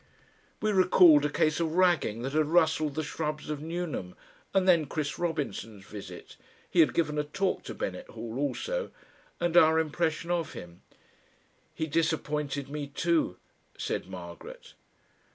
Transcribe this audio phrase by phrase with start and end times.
[0.61, 4.15] We recalled a case of ragging that had rustled the shrubs of Newnham,
[4.51, 8.89] and then Chris Robinson's visit he had given a talk to Bennett Hall also
[9.39, 10.81] and our impression of him.
[11.75, 13.37] "He disappointed me, too,"
[13.77, 14.73] said Margaret.